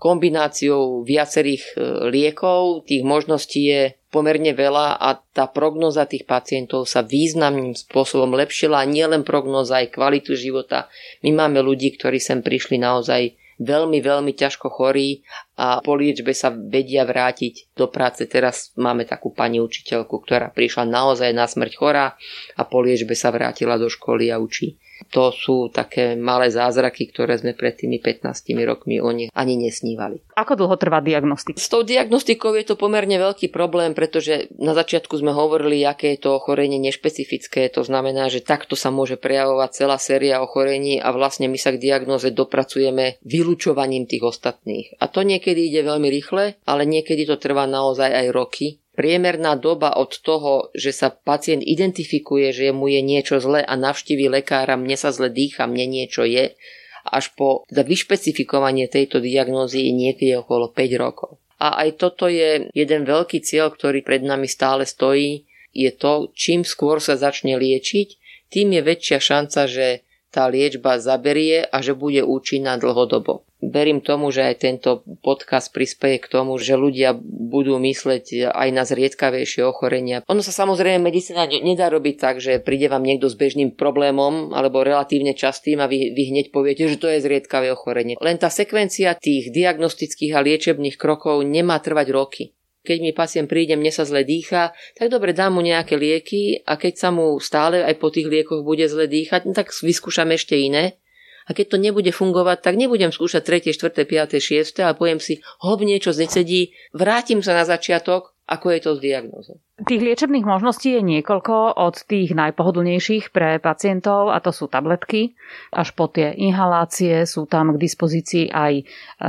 kombináciou 0.00 1.04
viacerých 1.04 1.64
e, 1.68 1.74
liekov, 2.08 2.88
tých 2.88 3.04
možností 3.04 3.68
je 3.68 3.82
pomerne 4.16 4.56
veľa 4.56 4.96
a 4.96 5.20
tá 5.20 5.44
prognoza 5.44 6.08
tých 6.08 6.24
pacientov 6.24 6.88
sa 6.88 7.04
významným 7.04 7.76
spôsobom 7.76 8.32
lepšila. 8.32 8.80
Nie 8.88 9.04
len 9.04 9.28
prognoza, 9.28 9.84
aj 9.84 9.92
kvalitu 9.92 10.32
života. 10.32 10.88
My 11.20 11.36
máme 11.36 11.60
ľudí, 11.60 11.92
ktorí 11.92 12.16
sem 12.16 12.40
prišli 12.40 12.80
naozaj 12.80 13.36
veľmi, 13.60 14.00
veľmi 14.00 14.32
ťažko 14.32 14.72
chorí 14.72 15.20
a 15.60 15.84
po 15.84 15.96
liečbe 16.00 16.32
sa 16.32 16.48
vedia 16.48 17.04
vrátiť 17.04 17.76
do 17.76 17.92
práce. 17.92 18.24
Teraz 18.24 18.72
máme 18.80 19.04
takú 19.04 19.36
pani 19.36 19.60
učiteľku, 19.60 20.24
ktorá 20.24 20.48
prišla 20.48 20.88
naozaj 20.88 21.36
na 21.36 21.44
smrť 21.44 21.72
chorá 21.76 22.16
a 22.56 22.62
po 22.64 22.80
liečbe 22.80 23.12
sa 23.12 23.28
vrátila 23.28 23.76
do 23.76 23.92
školy 23.92 24.32
a 24.32 24.40
učí. 24.40 24.80
To 25.12 25.30
sú 25.30 25.68
také 25.70 26.18
malé 26.18 26.50
zázraky, 26.50 27.12
ktoré 27.12 27.38
sme 27.38 27.52
pred 27.52 27.76
tými 27.76 28.00
15 28.02 28.26
rokmi 28.66 28.98
o 28.98 29.10
nich 29.12 29.30
ani 29.32 29.54
nesnívali. 29.60 30.22
Ako 30.34 30.58
dlho 30.58 30.76
trvá 30.80 31.04
diagnostika? 31.04 31.60
S 31.60 31.68
tou 31.70 31.86
diagnostikou 31.86 32.56
je 32.56 32.64
to 32.66 32.74
pomerne 32.74 33.16
veľký 33.16 33.52
problém, 33.52 33.92
pretože 33.92 34.50
na 34.56 34.72
začiatku 34.72 35.16
sme 35.20 35.32
hovorili, 35.32 35.84
aké 35.84 36.16
je 36.16 36.26
to 36.26 36.36
ochorenie 36.36 36.80
nešpecifické. 36.80 37.68
To 37.76 37.84
znamená, 37.84 38.28
že 38.32 38.42
takto 38.44 38.74
sa 38.74 38.88
môže 38.90 39.20
prejavovať 39.20 39.70
celá 39.72 39.96
séria 40.00 40.40
ochorení 40.40 40.98
a 40.98 41.12
vlastne 41.12 41.46
my 41.46 41.58
sa 41.60 41.72
k 41.72 41.80
diagnoze 41.80 42.32
dopracujeme 42.32 43.20
vylúčovaním 43.22 44.08
tých 44.08 44.24
ostatných. 44.24 44.98
A 45.00 45.08
to 45.08 45.22
niekedy 45.22 45.68
ide 45.70 45.86
veľmi 45.86 46.08
rýchle, 46.08 46.58
ale 46.64 46.82
niekedy 46.88 47.28
to 47.28 47.36
trvá 47.36 47.68
naozaj 47.68 48.10
aj 48.10 48.26
roky 48.32 48.80
Priemerná 48.96 49.60
doba 49.60 49.92
od 49.92 50.16
toho, 50.24 50.72
že 50.72 50.88
sa 50.88 51.12
pacient 51.12 51.60
identifikuje, 51.60 52.48
že 52.50 52.72
mu 52.72 52.88
je 52.88 53.04
niečo 53.04 53.36
zlé 53.44 53.60
a 53.60 53.76
navštívi 53.76 54.32
lekára, 54.32 54.80
mne 54.80 54.96
sa 54.96 55.12
zle 55.12 55.28
dýcha, 55.28 55.68
mne 55.68 55.84
niečo 55.84 56.24
je, 56.24 56.56
až 57.04 57.36
po 57.36 57.68
vyšpecifikovanie 57.70 58.88
tejto 58.88 59.20
diagnózy 59.20 59.84
je 59.86 59.92
niekedy 59.92 60.32
okolo 60.40 60.72
5 60.72 60.96
rokov. 60.96 61.36
A 61.60 61.84
aj 61.84 62.00
toto 62.00 62.28
je 62.28 62.72
jeden 62.72 63.02
veľký 63.04 63.44
cieľ, 63.44 63.72
ktorý 63.72 64.00
pred 64.00 64.24
nami 64.24 64.48
stále 64.48 64.88
stojí, 64.88 65.44
je 65.76 65.92
to, 65.92 66.32
čím 66.32 66.64
skôr 66.64 67.04
sa 67.04 67.20
začne 67.20 67.56
liečiť, 67.60 68.08
tým 68.48 68.80
je 68.80 68.82
väčšia 68.82 69.18
šanca, 69.20 69.60
že 69.68 70.05
tá 70.36 70.44
liečba 70.52 71.00
zaberie 71.00 71.64
a 71.64 71.80
že 71.80 71.96
bude 71.96 72.20
účinná 72.20 72.76
dlhodobo. 72.76 73.48
Verím 73.64 74.04
tomu, 74.04 74.28
že 74.28 74.44
aj 74.44 74.56
tento 74.60 75.00
podcast 75.24 75.72
prispieje 75.72 76.20
k 76.20 76.28
tomu, 76.28 76.60
že 76.60 76.76
ľudia 76.76 77.16
budú 77.24 77.80
mysleť 77.80 78.52
aj 78.52 78.68
na 78.68 78.84
zriedkavejšie 78.84 79.64
ochorenia. 79.64 80.20
Ono 80.28 80.44
sa 80.44 80.52
samozrejme 80.52 81.00
medicína 81.00 81.48
nedá 81.48 81.88
robiť 81.88 82.14
tak, 82.20 82.36
že 82.44 82.60
príde 82.60 82.92
vám 82.92 83.00
niekto 83.00 83.32
s 83.32 83.40
bežným 83.40 83.72
problémom 83.72 84.52
alebo 84.52 84.84
relatívne 84.84 85.32
častým 85.32 85.80
a 85.80 85.88
vy, 85.88 86.12
vy 86.12 86.22
hneď 86.36 86.52
poviete, 86.52 86.84
že 86.84 87.00
to 87.00 87.08
je 87.08 87.24
zriedkavé 87.24 87.72
ochorenie. 87.72 88.20
Len 88.20 88.36
tá 88.36 88.52
sekvencia 88.52 89.16
tých 89.16 89.48
diagnostických 89.48 90.36
a 90.36 90.44
liečebných 90.44 91.00
krokov 91.00 91.40
nemá 91.40 91.80
trvať 91.80 92.06
roky 92.12 92.55
keď 92.86 92.98
mi 93.02 93.10
pacient 93.10 93.50
príde, 93.50 93.74
mne 93.74 93.90
sa 93.90 94.06
zle 94.06 94.22
dýcha, 94.22 94.70
tak 94.94 95.10
dobre, 95.10 95.34
dám 95.34 95.58
mu 95.58 95.60
nejaké 95.66 95.98
lieky 95.98 96.62
a 96.62 96.78
keď 96.78 96.94
sa 96.94 97.08
mu 97.10 97.42
stále 97.42 97.82
aj 97.82 97.98
po 97.98 98.14
tých 98.14 98.30
liekoch 98.30 98.62
bude 98.62 98.86
zle 98.86 99.10
dýchať, 99.10 99.50
no 99.50 99.52
tak 99.58 99.74
vyskúšam 99.74 100.30
ešte 100.30 100.54
iné. 100.54 101.02
A 101.46 101.54
keď 101.54 101.74
to 101.74 101.82
nebude 101.82 102.10
fungovať, 102.10 102.62
tak 102.62 102.74
nebudem 102.78 103.10
skúšať 103.10 103.42
3., 103.42 103.74
4., 103.74 104.06
5., 104.06 104.38
6. 104.38 104.86
a 104.86 104.94
poviem 104.94 105.18
si, 105.18 105.42
hob 105.62 105.82
niečo 105.82 106.14
znecedí, 106.14 106.74
vrátim 106.94 107.42
sa 107.42 107.54
na 107.54 107.66
začiatok, 107.66 108.35
ako 108.46 108.66
je 108.70 108.80
to 108.80 108.90
s 108.94 109.00
diagnózou. 109.02 109.58
Tých 109.76 110.00
liečebných 110.00 110.46
možností 110.48 110.96
je 110.96 111.04
niekoľko, 111.04 111.76
od 111.76 112.00
tých 112.08 112.32
najpohodlnejších 112.32 113.28
pre 113.28 113.60
pacientov, 113.60 114.32
a 114.32 114.40
to 114.40 114.48
sú 114.48 114.72
tabletky, 114.72 115.36
až 115.68 115.92
po 115.92 116.08
tie 116.08 116.32
inhalácie, 116.32 117.28
sú 117.28 117.44
tam 117.44 117.76
k 117.76 117.82
dispozícii 117.84 118.48
aj 118.48 118.72
e, 118.80 118.84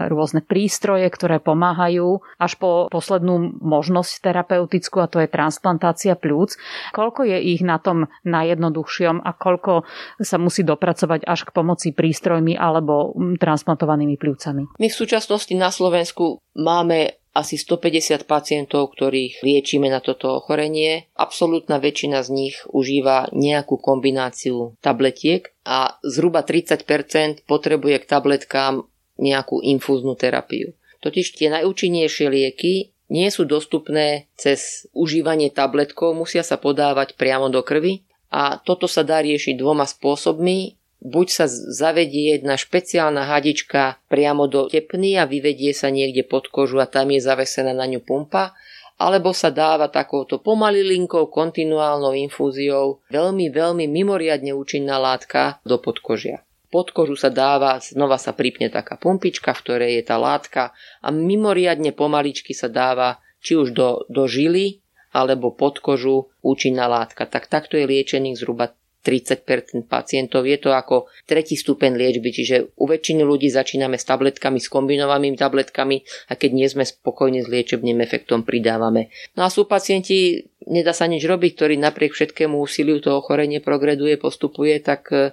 rôzne 0.08 0.40
prístroje, 0.40 1.04
ktoré 1.12 1.44
pomáhajú, 1.44 2.24
až 2.40 2.56
po 2.62 2.88
poslednú 2.88 3.60
možnosť 3.60 4.24
terapeutickú, 4.24 5.04
a 5.04 5.12
to 5.12 5.20
je 5.20 5.28
transplantácia 5.28 6.16
plúc. 6.16 6.56
Koľko 6.96 7.28
je 7.28 7.44
ich 7.44 7.60
na 7.66 7.82
tom 7.82 8.08
najjednoduchšom 8.24 9.28
a 9.28 9.36
koľko 9.36 9.84
sa 10.24 10.40
musí 10.40 10.64
dopracovať 10.64 11.28
až 11.28 11.44
k 11.44 11.52
pomoci 11.52 11.92
prístrojmi 11.92 12.56
alebo 12.56 13.12
transplantovanými 13.36 14.16
plúcami? 14.16 14.80
My 14.80 14.88
v 14.88 14.96
súčasnosti 14.96 15.52
na 15.60 15.76
Slovensku 15.76 16.40
máme 16.56 17.27
asi 17.38 17.62
150 17.62 18.26
pacientov, 18.26 18.98
ktorých 18.98 19.46
liečíme 19.46 19.86
na 19.86 20.02
toto 20.02 20.42
ochorenie. 20.42 21.06
Absolútna 21.14 21.78
väčšina 21.78 22.26
z 22.26 22.30
nich 22.34 22.56
užíva 22.74 23.30
nejakú 23.30 23.78
kombináciu 23.78 24.74
tabletiek 24.82 25.54
a 25.62 26.02
zhruba 26.02 26.42
30% 26.42 27.46
potrebuje 27.46 28.02
k 28.02 28.10
tabletkám 28.10 28.90
nejakú 29.22 29.62
infúznu 29.62 30.18
terapiu. 30.18 30.74
Totiž 31.06 31.38
tie 31.38 31.54
najúčinnejšie 31.54 32.26
lieky 32.26 32.74
nie 33.14 33.30
sú 33.30 33.46
dostupné 33.46 34.28
cez 34.34 34.90
užívanie 34.92 35.54
tabletkov, 35.54 36.18
musia 36.18 36.42
sa 36.42 36.58
podávať 36.58 37.16
priamo 37.16 37.54
do 37.54 37.62
krvi 37.62 38.04
a 38.34 38.60
toto 38.60 38.90
sa 38.90 39.06
dá 39.06 39.24
riešiť 39.24 39.56
dvoma 39.56 39.88
spôsobmi 39.88 40.76
buď 41.08 41.28
sa 41.32 41.46
zavedie 41.50 42.36
jedna 42.36 42.60
špeciálna 42.60 43.24
hadička 43.32 44.04
priamo 44.12 44.52
do 44.52 44.68
tepny 44.68 45.16
a 45.16 45.24
vyvedie 45.24 45.72
sa 45.72 45.88
niekde 45.88 46.28
pod 46.28 46.52
kožu 46.52 46.84
a 46.84 46.88
tam 46.88 47.16
je 47.16 47.24
zavesená 47.24 47.72
na 47.72 47.88
ňu 47.88 48.04
pumpa, 48.04 48.52
alebo 48.98 49.32
sa 49.32 49.54
dáva 49.54 49.88
takouto 49.88 50.42
pomalilinkou 50.42 51.30
kontinuálnou 51.32 52.18
infúziou 52.18 53.00
veľmi, 53.14 53.54
veľmi 53.54 53.86
mimoriadne 53.88 54.52
účinná 54.52 54.98
látka 55.00 55.64
do 55.64 55.80
podkožia. 55.80 56.44
Pod 56.68 56.92
kožu 56.92 57.16
sa 57.16 57.32
dáva, 57.32 57.80
znova 57.80 58.20
sa 58.20 58.36
pripne 58.36 58.68
taká 58.68 59.00
pumpička, 59.00 59.56
v 59.56 59.62
ktorej 59.64 59.92
je 60.02 60.04
tá 60.04 60.20
látka 60.20 60.76
a 61.00 61.08
mimoriadne 61.16 61.96
pomaličky 61.96 62.52
sa 62.52 62.68
dáva 62.68 63.24
či 63.40 63.56
už 63.56 63.72
do, 63.72 64.04
do 64.12 64.28
žily, 64.28 64.84
alebo 65.16 65.56
pod 65.56 65.80
kožu 65.80 66.28
účinná 66.44 66.92
látka. 66.92 67.24
Tak 67.24 67.48
takto 67.48 67.80
je 67.80 67.88
liečených 67.88 68.36
zhruba 68.36 68.76
30% 69.08 69.88
pacientov. 69.88 70.44
Je 70.44 70.60
to 70.60 70.76
ako 70.76 71.08
tretí 71.24 71.56
stupeň 71.56 71.96
liečby, 71.96 72.30
čiže 72.36 72.76
u 72.76 72.92
väčšiny 72.92 73.24
ľudí 73.24 73.48
začíname 73.48 73.96
s 73.96 74.04
tabletkami, 74.04 74.60
s 74.60 74.68
kombinovanými 74.68 75.40
tabletkami 75.40 76.04
a 76.28 76.36
keď 76.36 76.52
nie 76.52 76.68
sme 76.68 76.84
spokojní 76.84 77.40
s 77.40 77.48
liečebným 77.48 78.04
efektom, 78.04 78.44
pridávame. 78.44 79.08
No 79.40 79.48
a 79.48 79.50
sú 79.50 79.64
pacienti, 79.64 80.44
nedá 80.68 80.92
sa 80.92 81.08
nič 81.08 81.24
robiť, 81.24 81.56
ktorí 81.56 81.76
napriek 81.80 82.12
všetkému 82.12 82.60
úsiliu 82.60 83.00
to 83.00 83.16
ochorenie 83.16 83.64
progreduje, 83.64 84.20
postupuje, 84.20 84.84
tak 84.84 85.08
e, 85.16 85.32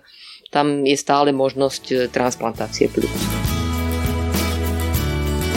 tam 0.55 0.87
je 0.87 0.95
stále 0.95 1.35
možnosť 1.35 1.85
e, 1.91 1.95
transplantácie 2.07 2.87
pľúc. 2.87 3.44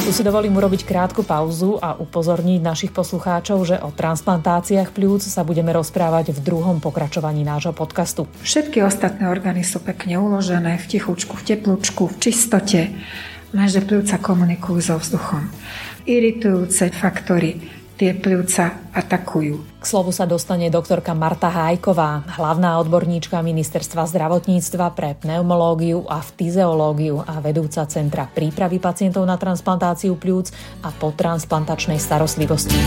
Tu 0.07 0.15
si 0.15 0.23
dovolím 0.23 0.55
urobiť 0.55 0.87
krátku 0.87 1.19
pauzu 1.19 1.83
a 1.83 1.99
upozorniť 1.99 2.63
našich 2.63 2.95
poslucháčov, 2.95 3.59
že 3.67 3.75
o 3.75 3.91
transplantáciách 3.91 4.95
pľúc 4.95 5.27
sa 5.27 5.43
budeme 5.43 5.75
rozprávať 5.75 6.31
v 6.31 6.39
druhom 6.47 6.79
pokračovaní 6.79 7.43
nášho 7.43 7.75
podcastu. 7.75 8.23
Všetky 8.39 8.87
ostatné 8.87 9.27
orgány 9.27 9.67
sú 9.67 9.83
pekne 9.83 10.15
uložené 10.15 10.79
v 10.79 10.85
tichučku, 10.95 11.35
v 11.35 11.43
teplúčku, 11.51 12.07
v 12.07 12.15
čistote, 12.23 12.95
lenže 13.51 13.83
pľúca 13.83 14.15
komunikujú 14.23 14.79
so 14.79 14.95
vzduchom. 14.95 15.43
Iritujúce 16.07 16.87
faktory 16.95 17.76
tie 17.97 18.13
pľúca 18.13 18.93
atakujú. 18.93 19.81
K 19.81 19.85
slovu 19.85 20.13
sa 20.13 20.29
dostane 20.29 20.69
doktorka 20.69 21.17
Marta 21.17 21.49
Hájková, 21.49 22.29
hlavná 22.37 22.77
odborníčka 22.77 23.41
Ministerstva 23.41 24.05
zdravotníctva 24.05 24.93
pre 24.93 25.17
pneumológiu 25.17 26.05
a 26.05 26.21
fyziológiu 26.21 27.25
a 27.25 27.41
vedúca 27.41 27.89
Centra 27.89 28.29
prípravy 28.29 28.77
pacientov 28.77 29.25
na 29.25 29.41
transplantáciu 29.41 30.13
pľúc 30.13 30.53
a 30.85 30.93
potransplantačnej 30.93 31.97
starostlivosti. 31.97 32.77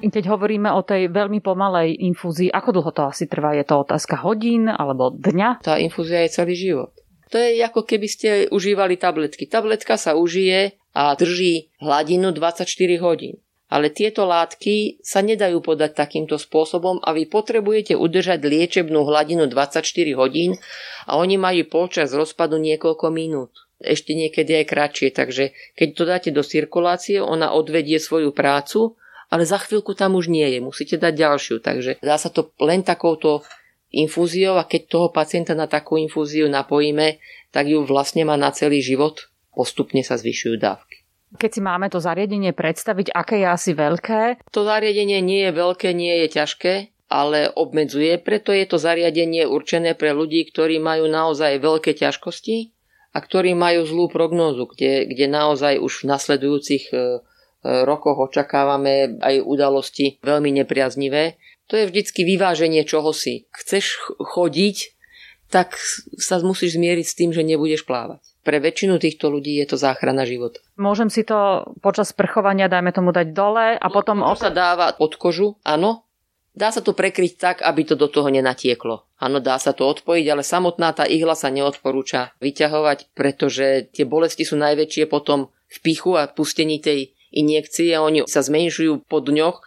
Keď 0.00 0.24
hovoríme 0.32 0.72
o 0.72 0.80
tej 0.80 1.12
veľmi 1.12 1.44
pomalej 1.44 1.92
infúzii, 2.00 2.48
ako 2.48 2.80
dlho 2.80 2.90
to 2.96 3.02
asi 3.04 3.28
trvá? 3.28 3.52
Je 3.52 3.68
to 3.68 3.84
otázka 3.84 4.16
hodín 4.24 4.72
alebo 4.72 5.12
dňa? 5.12 5.60
Tá 5.60 5.76
infúzia 5.76 6.24
je 6.24 6.32
celý 6.32 6.56
život. 6.56 6.96
To 7.28 7.36
je 7.36 7.60
ako 7.60 7.84
keby 7.84 8.08
ste 8.08 8.30
užívali 8.48 8.96
tabletky. 8.96 9.44
Tabletka 9.44 10.00
sa 10.00 10.16
užije 10.16 10.80
a 10.96 11.14
drží 11.14 11.70
hladinu 11.78 12.32
24 12.32 12.66
hodín 13.04 13.38
ale 13.70 13.94
tieto 13.94 14.26
látky 14.26 14.98
sa 14.98 15.22
nedajú 15.22 15.62
podať 15.62 15.94
takýmto 15.94 16.36
spôsobom 16.36 16.98
a 17.06 17.14
vy 17.14 17.30
potrebujete 17.30 17.94
udržať 17.94 18.42
liečebnú 18.42 19.06
hladinu 19.06 19.46
24 19.46 19.86
hodín 20.18 20.58
a 21.06 21.14
oni 21.14 21.38
majú 21.38 21.62
počas 21.70 22.10
rozpadu 22.10 22.58
niekoľko 22.58 23.06
minút. 23.14 23.54
Ešte 23.80 24.12
niekedy 24.12 24.60
aj 24.60 24.66
kratšie, 24.68 25.08
takže 25.14 25.44
keď 25.78 25.88
to 25.96 26.02
dáte 26.04 26.30
do 26.34 26.42
cirkulácie, 26.44 27.22
ona 27.22 27.54
odvedie 27.54 27.96
svoju 27.96 28.34
prácu, 28.34 28.98
ale 29.30 29.46
za 29.46 29.56
chvíľku 29.62 29.94
tam 29.94 30.18
už 30.18 30.28
nie 30.28 30.44
je, 30.50 30.58
musíte 30.58 30.98
dať 30.98 31.14
ďalšiu, 31.14 31.56
takže 31.62 32.02
dá 32.02 32.18
sa 32.18 32.28
to 32.28 32.50
len 32.60 32.82
takouto 32.82 33.46
infúziou 33.94 34.58
a 34.58 34.66
keď 34.66 34.82
toho 34.90 35.08
pacienta 35.14 35.54
na 35.54 35.70
takú 35.70 35.96
infúziu 35.96 36.50
napojíme, 36.50 37.22
tak 37.54 37.70
ju 37.70 37.86
vlastne 37.86 38.26
má 38.26 38.34
na 38.34 38.50
celý 38.50 38.82
život, 38.82 39.30
postupne 39.54 40.02
sa 40.02 40.18
zvyšujú 40.18 40.58
dávky. 40.58 40.99
Keď 41.30 41.50
si 41.50 41.62
máme 41.62 41.86
to 41.86 42.02
zariadenie 42.02 42.50
predstaviť, 42.50 43.14
aké 43.14 43.38
je 43.38 43.46
asi 43.46 43.70
veľké? 43.70 44.50
To 44.50 44.66
zariadenie 44.66 45.22
nie 45.22 45.46
je 45.46 45.52
veľké, 45.54 45.94
nie 45.94 46.26
je 46.26 46.28
ťažké, 46.34 46.74
ale 47.06 47.46
obmedzuje, 47.54 48.18
preto 48.18 48.50
je 48.50 48.66
to 48.66 48.82
zariadenie 48.82 49.46
určené 49.46 49.94
pre 49.94 50.10
ľudí, 50.10 50.42
ktorí 50.50 50.82
majú 50.82 51.06
naozaj 51.06 51.62
veľké 51.62 51.94
ťažkosti 51.94 52.74
a 53.14 53.18
ktorí 53.22 53.54
majú 53.54 53.86
zlú 53.86 54.10
prognózu, 54.10 54.66
kde, 54.74 55.06
kde 55.06 55.26
naozaj 55.30 55.78
už 55.78 56.02
v 56.02 56.08
nasledujúcich 56.10 56.84
e, 56.90 56.94
e, 56.94 56.98
rokoch 57.86 58.30
očakávame 58.30 59.22
aj 59.22 59.42
udalosti 59.42 60.18
veľmi 60.26 60.50
nepriaznivé. 60.62 61.38
To 61.70 61.78
je 61.78 61.86
vždycky 61.86 62.26
vyváženie 62.26 62.82
čohosi. 62.82 63.46
Chceš 63.54 64.02
chodiť, 64.18 64.98
tak 65.46 65.78
sa 66.18 66.42
musíš 66.42 66.74
zmieriť 66.74 67.06
s 67.06 67.14
tým, 67.18 67.30
že 67.30 67.46
nebudeš 67.46 67.86
plávať 67.86 68.29
pre 68.40 68.58
väčšinu 68.58 68.96
týchto 68.96 69.28
ľudí 69.28 69.60
je 69.60 69.66
to 69.68 69.76
záchrana 69.76 70.24
života. 70.24 70.64
Môžem 70.80 71.12
si 71.12 71.22
to 71.22 71.68
počas 71.84 72.16
sprchovania, 72.16 72.72
dajme 72.72 72.90
tomu, 72.92 73.12
dať 73.12 73.36
dole 73.36 73.76
a 73.76 73.86
no, 73.86 73.92
potom... 73.92 74.24
To 74.24 74.36
sa 74.36 74.52
dáva 74.52 74.96
pod 74.96 75.20
kožu, 75.20 75.60
áno. 75.64 76.08
Dá 76.50 76.74
sa 76.74 76.82
to 76.82 76.98
prekryť 76.98 77.32
tak, 77.38 77.56
aby 77.62 77.86
to 77.86 77.94
do 77.94 78.10
toho 78.10 78.26
nenatieklo. 78.26 79.06
Áno, 79.22 79.38
dá 79.38 79.54
sa 79.62 79.70
to 79.70 79.86
odpojiť, 79.86 80.26
ale 80.34 80.42
samotná 80.42 80.90
tá 80.90 81.06
ihla 81.06 81.38
sa 81.38 81.46
neodporúča 81.46 82.34
vyťahovať, 82.42 83.14
pretože 83.14 83.86
tie 83.94 84.02
bolesti 84.02 84.42
sú 84.42 84.58
najväčšie 84.58 85.06
potom 85.06 85.54
v 85.70 85.76
pichu 85.78 86.18
a 86.18 86.26
pustení 86.26 86.82
tej 86.82 87.14
injekcie 87.30 87.94
a 87.94 88.02
oni 88.02 88.26
sa 88.26 88.42
zmenšujú 88.42 89.06
po 89.06 89.22
dňoch 89.22 89.62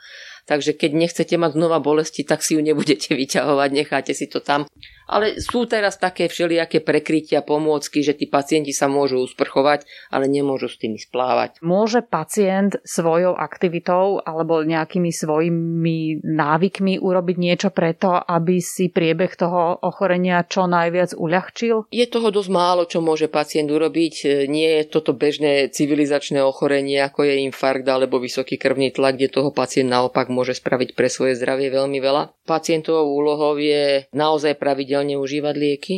takže 0.46 0.75
keď 0.75 0.92
nechcete 0.92 1.36
mať 1.39 1.56
znova 1.56 1.80
bolesti, 1.80 2.27
tak 2.27 2.44
si 2.44 2.56
ju 2.56 2.62
nebudete 2.62 3.15
vyťahovať, 3.20 3.70
necháte 3.72 4.13
si 4.15 4.27
to 4.27 4.44
tam. 4.44 4.68
Ale 5.05 5.38
sú 5.43 5.67
teraz 5.67 6.00
také 6.00 6.31
všelijaké 6.31 6.79
prekrytia, 6.79 7.43
pomôcky, 7.43 8.00
že 8.00 8.15
tí 8.15 8.25
pacienti 8.25 8.72
sa 8.72 8.88
môžu 8.88 9.19
usprchovať, 9.27 9.83
ale 10.10 10.31
nemôžu 10.31 10.72
s 10.72 10.79
tými 10.79 10.95
splávať. 10.95 11.60
Môže 11.60 12.00
pacient 12.00 12.79
svojou 12.88 13.36
aktivitou 13.36 14.24
alebo 14.24 14.63
nejakými 14.63 15.12
svojimi 15.12 16.24
návykmi 16.24 17.03
urobiť 17.03 17.38
niečo 17.38 17.69
preto, 17.75 18.15
aby 18.15 18.63
si 18.63 18.88
priebeh 18.88 19.36
toho 19.36 19.83
ochorenia 19.83 20.48
čo 20.48 20.65
najviac 20.69 21.17
uľahčil? 21.19 21.91
Je 21.91 22.05
toho 22.07 22.31
dosť 22.31 22.51
málo, 22.53 22.88
čo 22.88 23.03
môže 23.03 23.27
pacient 23.27 23.67
urobiť. 23.67 24.48
Nie 24.48 24.81
je 24.81 24.93
toto 24.93 25.12
bežné 25.12 25.67
civilizačné 25.74 26.39
ochorenie, 26.39 27.03
ako 27.03 27.27
je 27.27 27.43
infarkt 27.43 27.86
alebo 27.89 28.24
vysoký 28.24 28.55
krvný 28.55 28.95
tlak, 28.95 29.19
kde 29.19 29.33
toho 29.33 29.51
pacient 29.51 29.91
naopak 29.91 30.31
môže 30.31 30.55
spraviť 30.55 30.95
pre 30.95 31.12
svoje 31.12 31.36
zdravie 31.36 31.67
veľmi 31.74 32.00
veľa. 32.00 32.48
Pacientovou 32.48 33.12
úlohou 33.12 33.60
je 33.60 34.07
naozaj 34.13 34.55
pravidelne 34.55 34.92
pravidelne 34.93 35.17
užívať 35.17 35.55
lieky. 35.57 35.95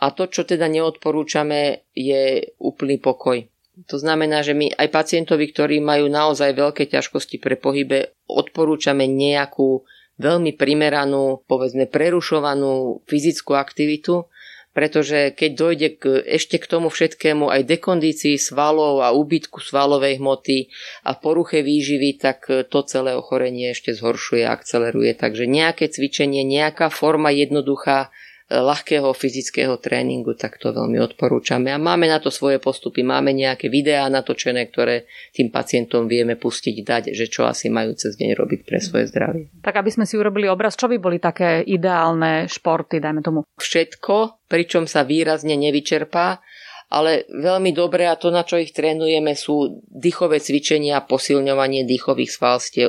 A 0.00 0.16
to, 0.16 0.24
čo 0.32 0.48
teda 0.48 0.64
neodporúčame, 0.64 1.84
je 1.92 2.56
úplný 2.56 2.96
pokoj. 2.96 3.44
To 3.88 3.96
znamená, 4.00 4.40
že 4.40 4.56
my 4.56 4.72
aj 4.72 4.88
pacientovi, 4.88 5.52
ktorí 5.52 5.76
majú 5.84 6.08
naozaj 6.08 6.56
veľké 6.56 6.88
ťažkosti 6.88 7.36
pre 7.36 7.60
pohybe, 7.60 8.16
odporúčame 8.24 9.04
nejakú 9.04 9.84
veľmi 10.20 10.56
primeranú, 10.56 11.44
povedzme 11.44 11.88
prerušovanú 11.88 13.04
fyzickú 13.08 13.56
aktivitu, 13.56 14.28
pretože 14.70 15.34
keď 15.34 15.50
dojde 15.56 15.88
k, 15.98 16.04
ešte 16.38 16.62
k 16.62 16.70
tomu 16.70 16.92
všetkému 16.92 17.50
aj 17.50 17.66
dekondícii 17.66 18.38
svalov 18.38 19.02
a 19.02 19.10
úbytku 19.10 19.58
svalovej 19.58 20.22
hmoty 20.22 20.70
a 21.02 21.18
poruche 21.18 21.64
výživy, 21.66 22.20
tak 22.20 22.46
to 22.46 22.78
celé 22.86 23.16
ochorenie 23.18 23.74
ešte 23.74 23.96
zhoršuje 23.96 24.46
a 24.46 24.54
akceleruje. 24.54 25.18
Takže 25.18 25.50
nejaké 25.50 25.90
cvičenie, 25.90 26.46
nejaká 26.46 26.92
forma 26.92 27.34
jednoduchá 27.34 28.14
ľahkého 28.50 29.14
fyzického 29.14 29.78
tréningu, 29.78 30.34
tak 30.34 30.58
to 30.58 30.74
veľmi 30.74 30.98
odporúčame. 30.98 31.70
A 31.70 31.78
máme 31.78 32.10
na 32.10 32.18
to 32.18 32.34
svoje 32.34 32.58
postupy, 32.58 33.06
máme 33.06 33.30
nejaké 33.30 33.70
videá 33.70 34.10
natočené, 34.10 34.66
ktoré 34.66 35.06
tým 35.30 35.54
pacientom 35.54 36.10
vieme 36.10 36.34
pustiť, 36.34 36.76
dať, 36.82 37.02
že 37.14 37.30
čo 37.30 37.46
asi 37.46 37.70
majú 37.70 37.94
cez 37.94 38.18
deň 38.18 38.34
robiť 38.34 38.60
pre 38.66 38.82
svoje 38.82 39.06
zdravie. 39.06 39.54
Tak 39.62 39.78
aby 39.78 39.90
sme 39.94 40.04
si 40.04 40.18
urobili 40.18 40.50
obraz, 40.50 40.74
čo 40.74 40.90
by 40.90 40.98
boli 40.98 41.22
také 41.22 41.62
ideálne 41.62 42.50
športy, 42.50 42.98
dajme 42.98 43.22
tomu? 43.22 43.46
Všetko, 43.54 44.46
pričom 44.50 44.90
sa 44.90 45.06
výrazne 45.06 45.54
nevyčerpá 45.54 46.42
ale 46.90 47.30
veľmi 47.30 47.70
dobré 47.70 48.10
a 48.10 48.18
to, 48.18 48.34
na 48.34 48.42
čo 48.42 48.58
ich 48.58 48.74
trénujeme, 48.74 49.38
sú 49.38 49.78
dýchové 49.86 50.42
cvičenia 50.42 50.98
a 50.98 51.06
posilňovanie 51.06 51.86
dýchových 51.86 52.34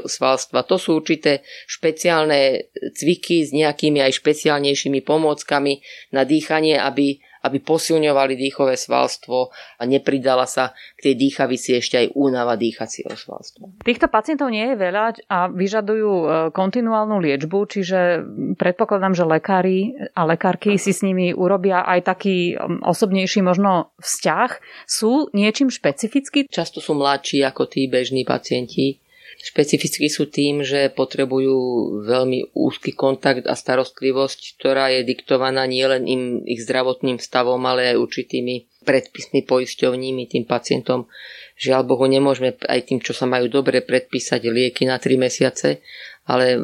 svalstva. 0.10 0.66
To 0.66 0.76
sú 0.82 0.98
určité 0.98 1.46
špeciálne 1.70 2.74
cviky 2.98 3.46
s 3.46 3.54
nejakými 3.54 4.02
aj 4.02 4.18
špeciálnejšími 4.18 5.06
pomôckami 5.06 5.86
na 6.18 6.26
dýchanie, 6.26 6.82
aby 6.82 7.22
aby 7.42 7.58
posilňovali 7.62 8.38
dýchové 8.38 8.78
svalstvo 8.78 9.50
a 9.52 9.84
nepridala 9.86 10.46
sa 10.46 10.74
k 10.98 11.12
tej 11.12 11.14
dýchavici 11.18 11.78
ešte 11.78 11.96
aj 11.98 12.08
únava 12.14 12.58
dýchacieho 12.58 13.14
svalstva. 13.14 13.70
Týchto 13.82 14.08
pacientov 14.10 14.54
nie 14.54 14.74
je 14.74 14.76
veľa 14.78 15.06
a 15.28 15.50
vyžadujú 15.50 16.12
e, 16.12 16.26
kontinuálnu 16.54 17.18
liečbu, 17.18 17.60
čiže 17.66 18.00
predpokladám, 18.56 19.18
že 19.18 19.26
lekári 19.26 19.80
a 20.14 20.22
lekárky 20.26 20.78
si 20.78 20.94
s 20.94 21.02
nimi 21.02 21.34
urobia 21.34 21.82
aj 21.82 22.00
taký 22.06 22.56
osobnejší 22.86 23.42
možno 23.42 23.94
vzťah. 23.98 24.50
Sú 24.86 25.30
niečím 25.34 25.74
špecificky? 25.74 26.46
Často 26.48 26.78
sú 26.80 26.94
mladší 26.94 27.42
ako 27.46 27.66
tí 27.66 27.90
bežní 27.90 28.24
pacienti 28.24 29.02
Špecificky 29.42 30.06
sú 30.06 30.30
tým, 30.30 30.62
že 30.62 30.94
potrebujú 30.94 31.58
veľmi 32.06 32.54
úzky 32.54 32.94
kontakt 32.94 33.50
a 33.50 33.58
starostlivosť, 33.58 34.62
ktorá 34.62 34.94
je 34.94 35.02
diktovaná 35.02 35.66
nielen 35.66 36.06
im 36.06 36.22
ich 36.46 36.62
zdravotným 36.62 37.18
stavom, 37.18 37.58
ale 37.66 37.90
aj 37.90 37.98
určitými 37.98 38.70
predpismi 38.86 39.42
poisťovními 39.46 40.30
tým 40.30 40.46
pacientom. 40.46 41.10
Žiaľ 41.58 41.82
Bohu, 41.90 42.06
nemôžeme 42.06 42.54
aj 42.54 42.80
tým, 42.86 43.02
čo 43.02 43.18
sa 43.18 43.26
majú 43.26 43.50
dobre 43.50 43.82
predpísať 43.82 44.46
lieky 44.46 44.86
na 44.86 45.02
3 45.02 45.18
mesiace, 45.18 45.82
ale 46.30 46.62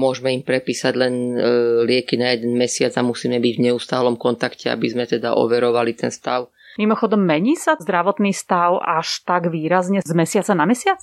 môžeme 0.00 0.32
im 0.32 0.42
prepísať 0.44 0.92
len 0.96 1.36
e, 1.36 1.40
lieky 1.84 2.16
na 2.16 2.32
jeden 2.32 2.56
mesiac 2.56 2.92
a 2.96 3.04
musíme 3.04 3.36
byť 3.36 3.54
v 3.60 3.64
neustálom 3.68 4.16
kontakte, 4.16 4.72
aby 4.72 4.88
sme 4.88 5.04
teda 5.04 5.36
overovali 5.36 5.92
ten 5.92 6.08
stav. 6.08 6.48
Mimochodom, 6.80 7.20
mení 7.20 7.52
sa 7.52 7.76
zdravotný 7.76 8.32
stav 8.32 8.80
až 8.80 9.20
tak 9.28 9.52
výrazne 9.52 10.00
z 10.00 10.12
mesiaca 10.16 10.56
na 10.56 10.64
mesiac? 10.64 10.96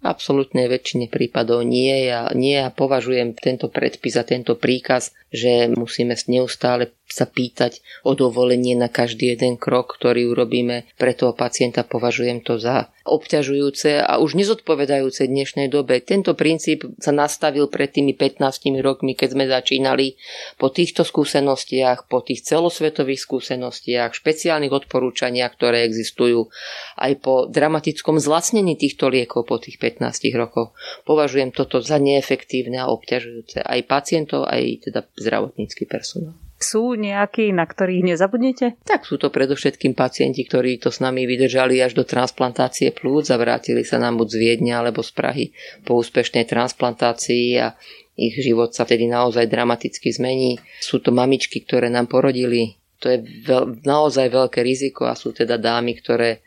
Absolútnej 0.00 0.68
väčšine 0.68 1.12
prípadov 1.12 1.64
nie. 1.64 2.08
Ja, 2.08 2.32
nie 2.32 2.56
ja 2.56 2.72
považujem 2.72 3.36
tento 3.36 3.68
predpis 3.68 4.16
a 4.16 4.24
tento 4.24 4.56
príkaz, 4.56 5.12
že 5.28 5.68
musíme 5.68 6.16
neustále 6.28 6.92
sa 7.10 7.26
pýtať 7.26 7.82
o 8.06 8.14
dovolenie 8.14 8.78
na 8.78 8.86
každý 8.86 9.34
jeden 9.34 9.58
krok, 9.58 9.98
ktorý 9.98 10.30
urobíme. 10.30 10.88
Pre 10.96 11.12
toho 11.12 11.34
pacienta 11.34 11.82
považujem 11.82 12.40
to 12.42 12.56
za 12.56 12.88
obťažujúce 13.10 14.06
a 14.06 14.22
už 14.22 14.38
nezodpovedajúce 14.38 15.26
dnešnej 15.26 15.66
dobe. 15.66 15.98
Tento 15.98 16.38
princíp 16.38 16.86
sa 17.02 17.10
nastavil 17.10 17.66
pred 17.66 17.90
tými 17.90 18.14
15 18.14 18.78
rokmi, 18.78 19.18
keď 19.18 19.28
sme 19.34 19.44
začínali. 19.50 20.14
Po 20.60 20.70
týchto 20.70 21.02
skúsenostiach, 21.02 22.06
po 22.06 22.22
tých 22.22 22.46
celosvetových 22.46 23.20
skúsenostiach, 23.20 24.14
špeciálnych 24.14 24.70
odporúčaniach, 24.70 25.50
ktoré 25.58 25.82
existujú, 25.88 26.52
aj 27.00 27.12
po 27.18 27.50
dramatickom 27.50 28.22
zlacnení 28.22 28.78
týchto 28.78 29.10
liekov 29.10 29.48
po 29.48 29.58
tých 29.58 29.82
15 29.82 30.30
rokoch, 30.38 30.76
považujem 31.02 31.50
toto 31.50 31.82
za 31.82 31.98
neefektívne 31.98 32.78
a 32.78 32.92
obťažujúce 32.92 33.64
aj 33.66 33.80
pacientov, 33.90 34.46
aj 34.46 34.86
teda 34.86 35.00
zdravotnícky 35.18 35.88
personál. 35.90 36.49
Sú 36.60 36.92
nejakí, 36.92 37.56
na 37.56 37.64
ktorých 37.64 38.04
nezabudnete? 38.04 38.76
Tak 38.84 39.08
sú 39.08 39.16
to 39.16 39.32
predovšetkým 39.32 39.96
pacienti, 39.96 40.44
ktorí 40.44 40.76
to 40.76 40.92
s 40.92 41.00
nami 41.00 41.24
vydržali 41.24 41.80
až 41.80 41.96
do 41.96 42.04
transplantácie 42.04 42.92
plúc 42.92 43.32
a 43.32 43.40
vrátili 43.40 43.80
sa 43.80 43.96
nám 43.96 44.20
buď 44.20 44.28
z 44.28 44.36
Viedňa 44.36 44.74
alebo 44.84 45.00
z 45.00 45.10
Prahy 45.16 45.46
po 45.88 45.96
úspešnej 45.96 46.44
transplantácii 46.44 47.56
a 47.64 47.72
ich 48.12 48.36
život 48.36 48.76
sa 48.76 48.84
vtedy 48.84 49.08
naozaj 49.08 49.48
dramaticky 49.48 50.12
zmení. 50.12 50.60
Sú 50.84 51.00
to 51.00 51.08
mamičky, 51.16 51.64
ktoré 51.64 51.88
nám 51.88 52.12
porodili. 52.12 52.76
To 53.00 53.08
je 53.08 53.24
veľ, 53.24 53.80
naozaj 53.80 54.28
veľké 54.28 54.60
riziko 54.60 55.08
a 55.08 55.16
sú 55.16 55.32
teda 55.32 55.56
dámy, 55.56 55.96
ktoré 55.96 56.44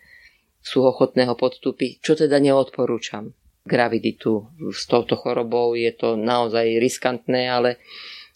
sú 0.62 0.86
ochotné 0.86 1.26
ho 1.26 1.34
podstúpiť, 1.34 2.06
čo 2.06 2.14
teda 2.14 2.38
neodporúčam. 2.38 3.34
Graviditu 3.66 4.54
s 4.70 4.86
touto 4.86 5.18
chorobou 5.18 5.74
je 5.74 5.90
to 5.98 6.14
naozaj 6.14 6.78
riskantné, 6.78 7.50
ale 7.50 7.82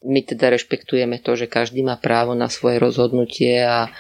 my 0.08 0.24
teda 0.24 0.56
rešpektujeme 0.56 1.20
to, 1.20 1.36
že 1.36 1.52
každý 1.52 1.84
má 1.84 2.00
právo 2.00 2.32
na 2.32 2.48
svoje 2.48 2.80
rozhodnutie 2.80 3.60
a, 3.60 3.92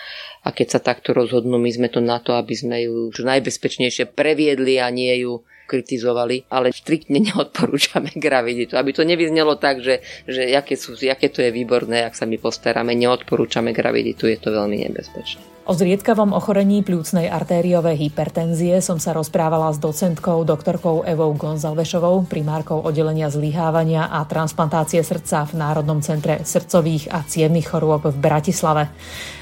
a 0.41 0.47
keď 0.55 0.67
sa 0.71 0.79
takto 0.79 1.11
rozhodnú, 1.11 1.59
my 1.59 1.67
sme 1.67 1.91
to 1.91 1.99
na 1.99 2.23
to, 2.23 2.39
aby 2.39 2.55
sme 2.55 2.87
ju 2.87 3.11
čo 3.11 3.27
najbezpečnejšie 3.27 4.15
previedli 4.15 4.79
a 4.79 4.87
nie 4.87 5.11
ju 5.27 5.43
kritizovali, 5.67 6.47
ale 6.47 6.71
striktne 6.71 7.19
neodporúčame 7.27 8.15
graviditu. 8.15 8.79
Aby 8.79 8.95
to 8.95 9.03
nevyznelo 9.03 9.59
tak, 9.59 9.83
že, 9.83 9.99
že 10.23 10.47
aké, 10.55 10.79
sú, 10.79 10.95
aké 10.95 11.27
to 11.27 11.43
je 11.43 11.51
výborné, 11.51 12.07
ak 12.07 12.15
sa 12.15 12.23
my 12.23 12.39
postaráme, 12.39 12.95
neodporúčame 12.95 13.75
graviditu, 13.75 14.31
je 14.31 14.39
to 14.39 14.55
veľmi 14.55 14.87
nebezpečné. 14.87 15.56
O 15.67 15.75
zriedkavom 15.75 16.31
ochorení 16.31 16.79
pľúcnej 16.79 17.27
artériovej 17.27 18.07
hypertenzie 18.07 18.79
som 18.79 19.03
sa 19.03 19.11
rozprávala 19.11 19.75
s 19.75 19.83
docentkou 19.83 20.47
doktorkou 20.47 21.03
Evou 21.03 21.35
Gonzalvešovou, 21.35 22.23
primárkou 22.23 22.79
oddelenia 22.79 23.27
zlyhávania 23.27 24.07
a 24.07 24.23
transplantácie 24.23 25.03
srdca 25.03 25.43
v 25.43 25.59
Národnom 25.59 25.99
centre 25.99 26.39
srdcových 26.39 27.11
a 27.11 27.19
cievných 27.19 27.67
chorôb 27.67 28.07
v 28.07 28.15
Bratislave. 28.15 28.87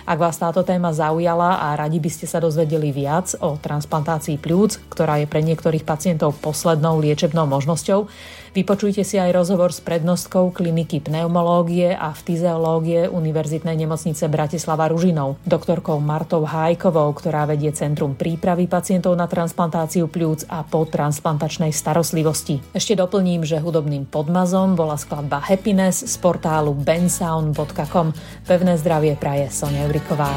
Ak 0.09 0.17
vás 0.17 0.41
táto 0.41 0.65
téma 0.65 0.97
zaujala 0.97 1.61
a 1.61 1.77
radi 1.77 2.01
by 2.01 2.09
ste 2.09 2.25
sa 2.25 2.41
dozvedeli 2.41 2.89
viac 2.89 3.37
o 3.45 3.61
transplantácii 3.61 4.41
pľúc, 4.41 4.81
ktorá 4.89 5.21
je 5.21 5.29
pre 5.29 5.45
niektorých 5.45 5.85
pacientov 5.85 6.41
poslednou 6.41 7.05
liečebnou 7.05 7.45
možnosťou, 7.45 8.09
Vypočujte 8.55 9.03
si 9.03 9.19
aj 9.19 9.35
rozhovor 9.35 9.75
s 9.75 9.83
prednostkou 9.83 10.55
kliniky 10.55 11.03
pneumológie 11.03 11.91
a 11.91 12.15
fyziológie 12.15 13.11
Univerzitnej 13.11 13.75
nemocnice 13.75 14.31
Bratislava 14.31 14.87
Ružinov, 14.87 15.43
doktorkou 15.43 15.99
Martou 15.99 16.47
Hájkovou, 16.47 17.11
ktorá 17.19 17.43
vedie 17.43 17.75
Centrum 17.75 18.15
prípravy 18.15 18.71
pacientov 18.71 19.19
na 19.19 19.27
transplantáciu 19.27 20.07
pľúc 20.07 20.47
a 20.47 20.63
po 20.63 20.87
transplantačnej 20.87 21.75
starostlivosti. 21.75 22.63
Ešte 22.71 22.95
doplním, 22.95 23.43
že 23.43 23.59
hudobným 23.59 24.07
podmazom 24.07 24.79
bola 24.79 24.95
skladba 24.95 25.43
Happiness 25.43 26.07
z 26.07 26.15
portálu 26.23 26.71
bensound.com. 26.71 28.15
Pevné 28.47 28.79
zdravie 28.79 29.19
praje 29.19 29.51
Sonia 29.51 29.83
Euriková. 29.83 30.31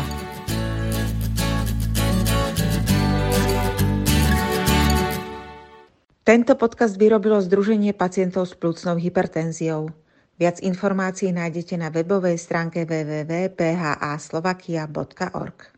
Tento 6.29 6.61
podcast 6.61 7.01
vyrobilo 7.01 7.41
Združenie 7.41 7.97
pacientov 7.97 8.45
s 8.45 8.53
plúcnou 8.53 9.01
hypertenziou. 9.01 9.89
Viac 10.37 10.61
informácií 10.61 11.33
nájdete 11.33 11.81
na 11.81 11.89
webovej 11.89 12.37
stránke 12.37 12.85
www.phaslovakia.org. 12.85 15.78